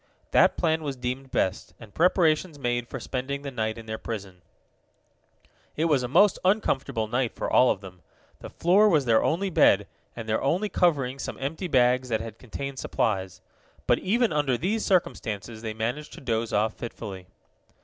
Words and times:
That 0.31 0.57
plan 0.57 0.81
was 0.81 0.95
deemed 0.95 1.29
best, 1.29 1.75
and 1.79 1.93
preparations 1.93 2.57
made 2.57 2.87
for 2.87 2.99
spending 2.99 3.43
the 3.43 3.51
night 3.51 3.77
in 3.77 3.85
their 3.85 3.99
prison. 3.99 4.41
It 5.75 5.85
was 5.85 6.01
a 6.01 6.07
most 6.07 6.39
uncomfortable 6.43 7.07
night 7.07 7.35
for 7.35 7.47
all 7.51 7.69
of 7.69 7.81
them. 7.81 8.01
The 8.39 8.49
floor 8.49 8.89
was 8.89 9.05
their 9.05 9.23
only 9.23 9.51
bed, 9.51 9.85
and 10.15 10.27
their 10.27 10.41
only 10.41 10.69
covering 10.69 11.19
some 11.19 11.37
empty 11.39 11.67
bags 11.67 12.09
that 12.09 12.19
had 12.19 12.39
contained 12.39 12.79
supplies. 12.79 13.41
But 13.85 13.99
even 13.99 14.33
under 14.33 14.57
these 14.57 14.83
circumstances 14.83 15.61
they 15.61 15.75
managed 15.75 16.13
to 16.13 16.19
doze 16.21 16.51
off 16.51 16.73
fitfully. 16.73 17.27